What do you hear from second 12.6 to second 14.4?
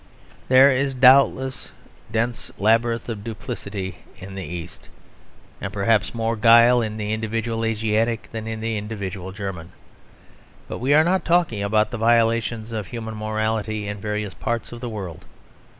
of human morality in various